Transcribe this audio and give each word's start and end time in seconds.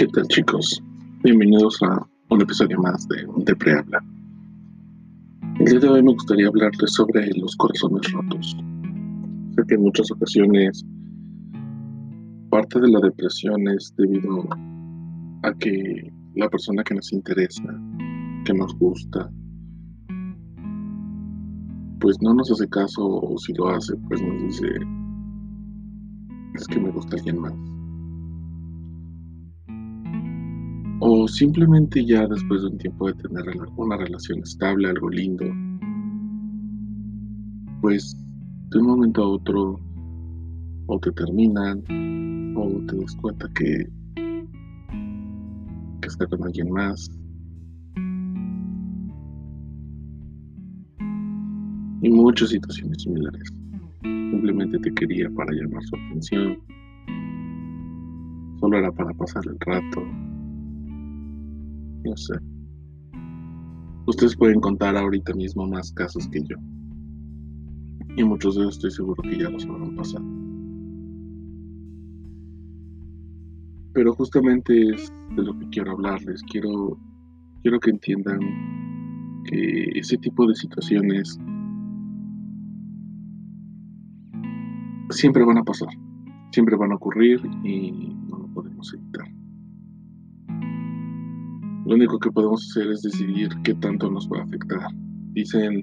¿Qué 0.00 0.06
tal 0.06 0.26
chicos? 0.28 0.82
Bienvenidos 1.22 1.78
a 1.82 2.08
un 2.30 2.40
episodio 2.40 2.80
más 2.80 3.06
de 3.08 3.16
De 3.44 3.54
Prehabla. 3.54 4.02
El 5.58 5.66
día 5.66 5.78
de 5.78 5.88
hoy 5.90 6.02
me 6.02 6.14
gustaría 6.14 6.48
hablarte 6.48 6.86
sobre 6.86 7.30
los 7.36 7.54
corazones 7.56 8.10
rotos. 8.10 8.56
Sé 9.54 9.62
que 9.68 9.74
en 9.74 9.82
muchas 9.82 10.10
ocasiones 10.10 10.86
parte 12.48 12.80
de 12.80 12.88
la 12.88 13.00
depresión 13.00 13.68
es 13.68 13.92
debido 13.98 14.48
a 15.42 15.52
que 15.58 16.10
la 16.34 16.48
persona 16.48 16.82
que 16.82 16.94
nos 16.94 17.12
interesa, 17.12 17.78
que 18.46 18.54
nos 18.54 18.74
gusta, 18.78 19.30
pues 22.00 22.16
no 22.22 22.32
nos 22.32 22.50
hace 22.50 22.66
caso 22.70 23.06
o 23.06 23.36
si 23.36 23.52
lo 23.52 23.68
hace, 23.68 23.94
pues 24.08 24.22
nos 24.22 24.42
dice, 24.44 24.66
es 26.54 26.66
que 26.68 26.80
me 26.80 26.90
gusta 26.90 27.16
alguien 27.18 27.38
más. 27.38 27.79
O 31.22 31.28
simplemente 31.28 32.02
ya 32.02 32.26
después 32.26 32.62
de 32.62 32.68
un 32.68 32.78
tiempo 32.78 33.06
de 33.08 33.12
tener 33.12 33.44
una 33.76 33.98
relación 33.98 34.38
estable, 34.38 34.88
algo 34.88 35.10
lindo, 35.10 35.44
pues 37.82 38.16
de 38.70 38.78
un 38.78 38.86
momento 38.86 39.22
a 39.22 39.28
otro 39.28 39.78
o 40.86 40.98
te 40.98 41.12
terminan 41.12 41.84
o 42.56 42.70
te 42.86 42.96
das 42.96 43.14
cuenta 43.16 43.46
que, 43.54 43.86
que 46.00 46.08
está 46.08 46.26
con 46.26 46.42
alguien 46.42 46.70
más. 46.70 47.10
Y 52.00 52.08
muchas 52.08 52.48
situaciones 52.48 53.02
similares. 53.02 53.52
Simplemente 54.00 54.78
te 54.78 54.94
quería 54.94 55.28
para 55.36 55.52
llamar 55.52 55.82
su 55.82 55.96
atención. 55.96 56.58
Solo 58.58 58.78
era 58.78 58.90
para 58.90 59.12
pasar 59.12 59.42
el 59.46 59.60
rato 59.60 60.19
Ustedes 64.06 64.36
pueden 64.36 64.60
contar 64.60 64.96
ahorita 64.96 65.34
mismo 65.34 65.66
más 65.66 65.92
casos 65.92 66.28
que 66.28 66.40
yo. 66.42 66.56
Y 68.16 68.24
muchos 68.24 68.56
de 68.56 68.62
ellos 68.62 68.76
estoy 68.76 68.90
seguro 68.90 69.22
que 69.22 69.38
ya 69.38 69.48
los 69.50 69.64
habrán 69.66 69.94
pasado. 69.94 70.24
Pero 73.92 74.12
justamente 74.14 74.90
es 74.90 75.12
de 75.36 75.42
lo 75.42 75.58
que 75.58 75.68
quiero 75.70 75.92
hablarles. 75.92 76.42
Quiero, 76.50 76.98
quiero 77.62 77.78
que 77.80 77.90
entiendan 77.90 78.40
que 79.44 79.90
ese 79.94 80.16
tipo 80.18 80.46
de 80.46 80.54
situaciones 80.54 81.38
siempre 85.10 85.44
van 85.44 85.58
a 85.58 85.64
pasar, 85.64 85.88
siempre 86.52 86.76
van 86.76 86.92
a 86.92 86.96
ocurrir 86.96 87.40
y 87.64 88.14
no 88.28 88.38
lo 88.38 88.46
podemos 88.48 88.92
evitar. 88.94 89.39
Lo 91.90 91.96
único 91.96 92.20
que 92.20 92.30
podemos 92.30 92.70
hacer 92.70 92.88
es 92.92 93.02
decidir 93.02 93.48
qué 93.64 93.74
tanto 93.74 94.08
nos 94.08 94.28
va 94.30 94.38
a 94.38 94.44
afectar. 94.44 94.92
Dicen 95.32 95.82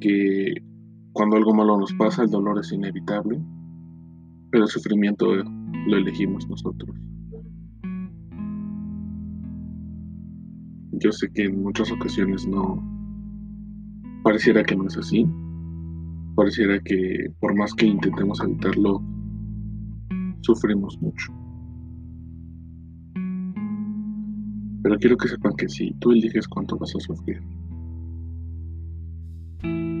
que 0.00 0.52
cuando 1.12 1.36
algo 1.36 1.54
malo 1.54 1.78
nos 1.78 1.92
pasa, 1.94 2.24
el 2.24 2.30
dolor 2.30 2.58
es 2.58 2.72
inevitable, 2.72 3.40
pero 4.50 4.64
el 4.64 4.68
sufrimiento 4.68 5.32
lo 5.32 5.96
elegimos 5.96 6.48
nosotros. 6.48 6.90
Yo 10.90 11.12
sé 11.12 11.30
que 11.32 11.44
en 11.44 11.62
muchas 11.62 11.92
ocasiones 11.92 12.44
no 12.48 12.82
pareciera 14.24 14.64
que 14.64 14.74
no 14.74 14.88
es 14.88 14.96
así. 14.96 15.24
Pareciera 16.34 16.80
que 16.80 17.32
por 17.38 17.54
más 17.54 17.72
que 17.74 17.86
intentemos 17.86 18.40
evitarlo, 18.40 19.04
sufrimos 20.40 21.00
mucho. 21.00 21.32
Pero 24.88 25.00
quiero 25.00 25.16
que 25.18 25.28
sepan 25.28 25.52
que 25.54 25.68
si 25.68 25.92
tú 26.00 26.12
eliges 26.12 26.48
cuánto 26.48 26.78
vas 26.78 26.96
a 26.96 27.00
sufrir, 27.00 27.42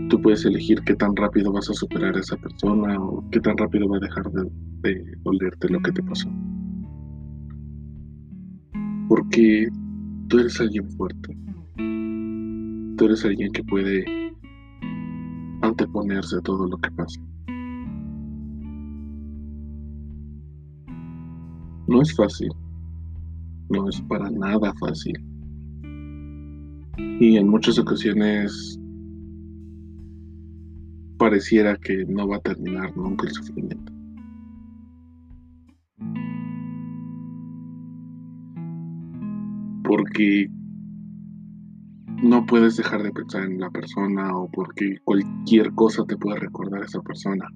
tú 0.08 0.18
puedes 0.22 0.46
elegir 0.46 0.80
qué 0.86 0.94
tan 0.94 1.14
rápido 1.14 1.52
vas 1.52 1.68
a 1.68 1.74
superar 1.74 2.16
a 2.16 2.20
esa 2.20 2.38
persona 2.38 2.98
o 2.98 3.22
qué 3.30 3.38
tan 3.38 3.58
rápido 3.58 3.86
va 3.86 3.98
a 3.98 4.00
dejar 4.00 4.32
de, 4.32 4.48
de 4.82 5.68
lo 5.68 5.80
que 5.80 5.92
te 5.92 6.02
pasó. 6.02 6.30
Porque 9.10 9.68
tú 10.28 10.38
eres 10.38 10.58
alguien 10.58 10.88
fuerte. 10.92 11.36
Tú 12.96 13.04
eres 13.04 13.26
alguien 13.26 13.52
que 13.52 13.64
puede 13.64 14.06
anteponerse 15.60 16.36
a 16.36 16.40
todo 16.40 16.66
lo 16.66 16.78
que 16.78 16.90
pasa. 16.92 17.20
No 21.88 22.00
es 22.00 22.16
fácil 22.16 22.48
no 23.68 23.88
es 23.88 24.00
para 24.02 24.30
nada 24.30 24.72
fácil. 24.80 25.14
Y 27.20 27.36
en 27.36 27.48
muchas 27.48 27.78
ocasiones 27.78 28.78
pareciera 31.18 31.76
que 31.76 32.04
no 32.06 32.28
va 32.28 32.36
a 32.36 32.40
terminar 32.40 32.96
nunca 32.96 33.26
el 33.26 33.32
sufrimiento. 33.32 33.92
Porque 39.84 40.48
no 42.22 42.44
puedes 42.46 42.76
dejar 42.76 43.02
de 43.02 43.12
pensar 43.12 43.44
en 43.44 43.60
la 43.60 43.70
persona 43.70 44.36
o 44.36 44.50
porque 44.50 44.98
cualquier 45.04 45.72
cosa 45.74 46.04
te 46.04 46.16
puede 46.16 46.40
recordar 46.40 46.82
a 46.82 46.86
esa 46.86 47.00
persona. 47.00 47.48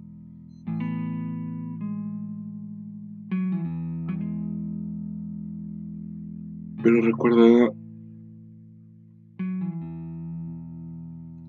Pero 6.83 7.01
recuerda, 7.01 7.71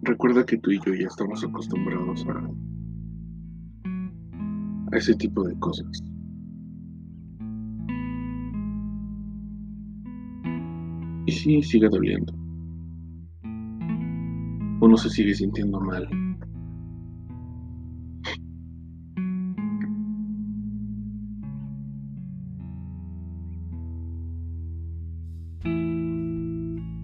recuerda 0.03 0.45
que 0.45 0.57
tú 0.59 0.71
y 0.71 0.79
yo 0.85 0.93
ya 0.93 1.07
estamos 1.07 1.43
acostumbrados 1.43 2.23
a, 2.27 2.49
a 4.91 4.97
ese 4.97 5.15
tipo 5.15 5.43
de 5.43 5.57
cosas. 5.59 6.03
Y 11.25 11.31
sí, 11.31 11.63
sigue 11.63 11.89
doliendo. 11.89 12.33
Uno 14.81 14.97
se 14.97 15.09
sigue 15.09 15.33
sintiendo 15.33 15.79
mal. 15.79 16.07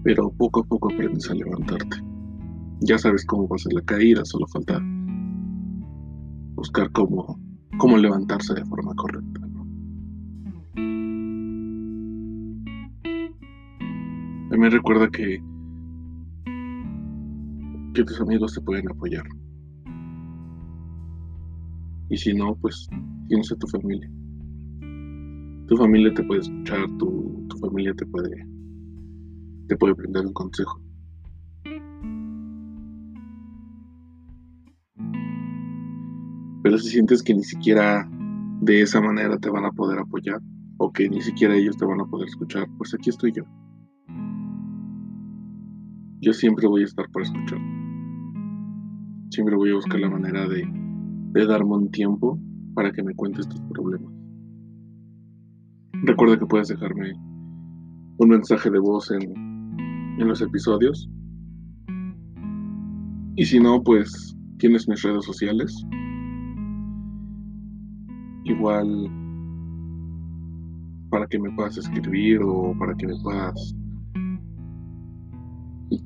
Pero 0.02 0.30
poco 0.38 0.60
a 0.60 0.64
poco 0.64 0.92
aprendes 0.92 1.30
a 1.30 1.34
levantarte. 1.34 1.98
Ya 2.80 2.98
sabes 2.98 3.24
cómo 3.26 3.46
va 3.48 3.56
a 3.56 3.58
ser 3.58 3.72
la 3.74 3.82
caída, 3.82 4.24
solo 4.24 4.46
falta 4.46 4.80
buscar 6.54 6.90
cómo, 6.92 7.38
cómo 7.78 7.96
levantarse 7.98 8.54
de 8.54 8.64
forma 8.64 8.94
correcta. 8.94 9.40
También 14.50 14.72
recuerda 14.72 15.08
que, 15.10 15.42
que 17.94 18.04
tus 18.04 18.20
amigos 18.20 18.54
te 18.54 18.60
pueden 18.62 18.90
apoyar. 18.90 19.24
Y 22.08 22.16
si 22.16 22.34
no, 22.34 22.56
pues 22.56 22.88
tienes 23.28 23.52
a 23.52 23.56
tu 23.56 23.66
familia. 23.68 24.10
Tu 25.68 25.76
familia 25.76 26.12
te 26.14 26.24
puede 26.24 26.40
escuchar, 26.40 26.86
tu, 26.98 27.46
tu 27.48 27.56
familia 27.58 27.94
te 27.94 28.04
puede 28.06 28.44
te 29.70 29.76
puede 29.76 29.94
brindar 29.94 30.26
un 30.26 30.32
consejo. 30.32 30.80
Pero 36.64 36.76
si 36.76 36.88
sientes 36.88 37.22
que 37.22 37.34
ni 37.34 37.44
siquiera 37.44 38.04
de 38.62 38.82
esa 38.82 39.00
manera 39.00 39.38
te 39.38 39.48
van 39.48 39.64
a 39.64 39.70
poder 39.70 40.00
apoyar 40.00 40.40
o 40.78 40.92
que 40.92 41.08
ni 41.08 41.20
siquiera 41.20 41.54
ellos 41.54 41.76
te 41.76 41.84
van 41.84 42.00
a 42.00 42.04
poder 42.04 42.26
escuchar, 42.26 42.66
pues 42.78 42.92
aquí 42.94 43.10
estoy 43.10 43.30
yo. 43.30 43.44
Yo 46.20 46.32
siempre 46.32 46.66
voy 46.66 46.82
a 46.82 46.86
estar 46.86 47.08
para 47.12 47.26
escuchar. 47.26 47.60
Siempre 49.30 49.54
voy 49.54 49.70
a 49.70 49.76
buscar 49.76 50.00
la 50.00 50.10
manera 50.10 50.48
de, 50.48 50.66
de 50.66 51.46
darme 51.46 51.76
un 51.76 51.92
tiempo 51.92 52.40
para 52.74 52.90
que 52.90 53.04
me 53.04 53.14
cuentes 53.14 53.48
tus 53.48 53.60
problemas. 53.72 54.12
Recuerda 56.02 56.40
que 56.40 56.46
puedes 56.46 56.66
dejarme 56.66 57.12
un 58.18 58.28
mensaje 58.28 58.68
de 58.68 58.80
voz 58.80 59.12
en 59.12 59.49
en 60.18 60.28
los 60.28 60.40
episodios. 60.40 61.08
Y 63.36 63.44
si 63.44 63.60
no, 63.60 63.82
pues 63.82 64.36
tienes 64.58 64.88
mis 64.88 65.02
redes 65.02 65.24
sociales. 65.24 65.74
Igual 68.44 69.10
para 71.10 71.26
que 71.26 71.38
me 71.38 71.50
puedas 71.52 71.76
escribir 71.76 72.40
o 72.42 72.74
para 72.78 72.94
que 72.94 73.06
me 73.06 73.14
puedas 73.22 73.74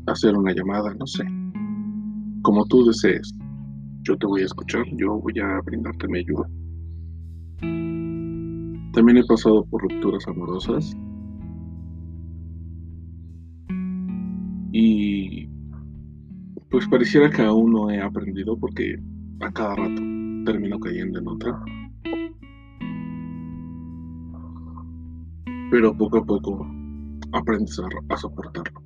hacer 0.06 0.36
una 0.36 0.52
llamada, 0.52 0.94
no 0.94 1.06
sé. 1.06 1.24
Como 2.42 2.64
tú 2.66 2.84
desees. 2.86 3.32
Yo 4.02 4.16
te 4.18 4.26
voy 4.26 4.42
a 4.42 4.46
escuchar, 4.46 4.84
yo 4.96 5.18
voy 5.20 5.38
a 5.40 5.60
brindarte 5.64 6.08
mi 6.08 6.18
ayuda. 6.18 6.48
También 8.92 9.18
he 9.18 9.24
pasado 9.24 9.64
por 9.66 9.82
rupturas 9.82 10.26
amorosas. 10.28 10.94
Y 14.76 15.46
pues 16.68 16.88
pareciera 16.88 17.30
que 17.30 17.42
aún 17.42 17.70
no 17.70 17.90
he 17.90 18.00
aprendido 18.00 18.56
porque 18.58 19.00
a 19.38 19.52
cada 19.52 19.76
rato 19.76 20.02
termino 20.44 20.80
cayendo 20.80 21.20
en 21.20 21.28
otra. 21.28 21.64
Pero 25.70 25.96
poco 25.96 26.18
a 26.18 26.24
poco 26.24 26.66
aprendes 27.30 27.80
a, 28.08 28.16
soportarlo. 28.16 28.82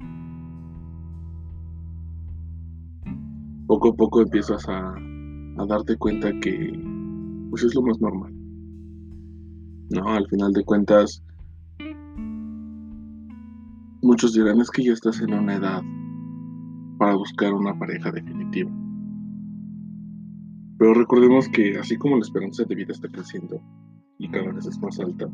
Poco 3.66 3.88
a 3.88 3.96
poco 3.96 4.20
empiezas 4.20 4.68
a, 4.68 4.94
a 4.94 5.66
darte 5.66 5.96
cuenta 5.96 6.38
que 6.40 6.70
pues 7.48 7.62
es 7.64 7.74
lo 7.74 7.80
más 7.80 7.98
normal. 7.98 8.34
No, 9.88 10.06
al 10.06 10.28
final 10.28 10.52
de 10.52 10.64
cuentas, 10.64 11.24
muchos 14.02 14.32
dirán 14.32 14.60
es 14.60 14.70
que 14.70 14.84
ya 14.84 14.92
estás 14.92 15.20
en 15.20 15.34
una 15.34 15.56
edad 15.56 15.82
para 16.98 17.14
buscar 17.14 17.52
una 17.52 17.78
pareja 17.78 18.10
definitiva. 18.10 18.70
Pero 20.78 20.94
recordemos 20.94 21.48
que 21.48 21.76
así 21.78 21.96
como 21.96 22.16
la 22.16 22.22
esperanza 22.22 22.64
de 22.64 22.74
vida 22.74 22.92
está 22.92 23.08
creciendo 23.08 23.60
y 24.18 24.28
cada 24.28 24.52
vez 24.52 24.66
es 24.66 24.78
más 24.80 24.98
alta, 25.00 25.28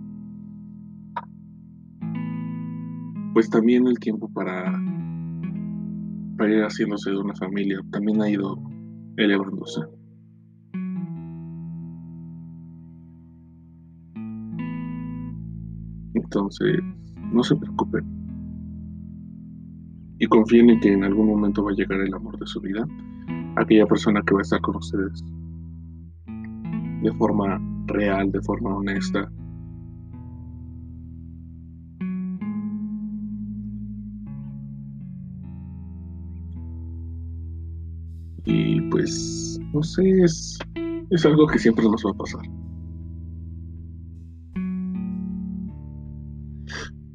pues 3.34 3.50
también 3.50 3.86
el 3.86 3.98
tiempo 3.98 4.30
para, 4.32 4.72
para 6.38 6.54
ir 6.54 6.62
haciéndose 6.62 7.10
de 7.10 7.18
una 7.18 7.34
familia 7.34 7.80
también 7.90 8.22
ha 8.22 8.30
ido 8.30 8.56
elevándose. 9.16 9.80
Entonces, 16.14 16.78
no 17.32 17.42
se 17.42 17.56
preocupen. 17.56 18.23
Y 20.24 20.26
confíen 20.26 20.70
en 20.70 20.80
que 20.80 20.90
en 20.90 21.04
algún 21.04 21.26
momento 21.26 21.62
va 21.62 21.72
a 21.72 21.74
llegar 21.74 22.00
el 22.00 22.14
amor 22.14 22.38
de 22.38 22.46
su 22.46 22.58
vida, 22.58 22.88
aquella 23.56 23.84
persona 23.84 24.22
que 24.22 24.32
va 24.32 24.40
a 24.40 24.42
estar 24.42 24.58
con 24.62 24.76
ustedes 24.76 25.22
de 27.02 27.12
forma 27.18 27.60
real, 27.88 28.32
de 28.32 28.40
forma 28.40 28.74
honesta, 28.74 29.30
Y 38.46 38.80
pues, 38.90 39.58
no 39.74 39.82
sé, 39.82 40.22
es, 40.22 40.58
es 41.10 41.26
algo 41.26 41.46
que 41.46 41.58
siempre 41.58 41.84
nos 41.84 42.02
va 42.02 42.10
a 42.10 42.14
pasar. 42.14 42.42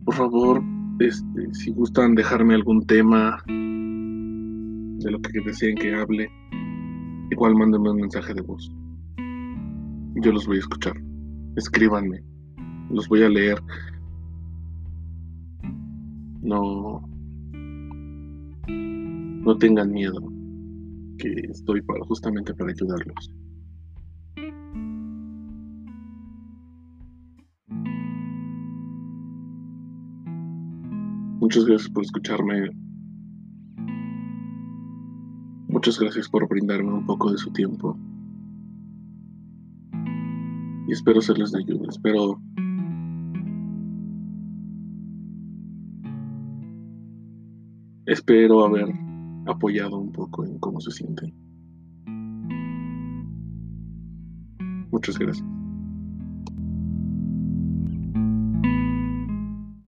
Por 0.06 0.14
favor, 0.16 0.64
este, 1.00 1.54
si 1.54 1.72
gustan 1.72 2.16
dejarme 2.16 2.56
algún 2.56 2.86
tema 2.86 3.42
de 3.48 5.12
lo 5.12 5.20
que 5.22 5.42
deseen 5.46 5.76
que 5.78 5.94
hable, 5.96 6.30
igual 7.32 7.56
mándenme 7.56 7.92
un 7.92 8.02
mensaje 8.02 8.34
de 8.34 8.42
voz. 8.42 8.72
Yo 10.16 10.32
los 10.32 10.46
voy 10.46 10.58
a 10.58 10.60
escuchar. 10.60 11.02
Escríbanme. 11.56 12.22
Los 12.90 13.08
voy 13.08 13.24
a 13.24 13.30
leer. 13.30 13.62
No. 16.42 17.02
No 18.68 19.58
tengan 19.58 19.92
miedo 19.92 20.22
que 21.18 21.30
estoy 21.50 21.82
para, 21.82 22.04
justamente 22.06 22.54
para 22.54 22.72
ayudarlos. 22.72 23.32
Muchas 31.40 31.66
gracias 31.66 31.90
por 31.90 32.04
escucharme. 32.04 32.70
Muchas 35.70 36.00
gracias 36.00 36.28
por 36.28 36.48
brindarme 36.50 36.92
un 36.92 37.06
poco 37.06 37.32
de 37.32 37.38
su 37.38 37.52
tiempo. 37.52 37.98
Y 40.88 40.92
espero 40.92 41.22
serles 41.22 41.52
de 41.52 41.60
ayuda. 41.60 41.88
Espero 41.90 42.42
espero 48.06 48.66
haber 48.66 48.90
apoyado 49.46 49.98
un 49.98 50.12
poco 50.12 50.44
en 50.44 50.60
cómo 50.60 50.82
se 50.82 50.92
sienten. 50.92 51.34
Muchas 54.92 55.18
gracias. 55.18 55.59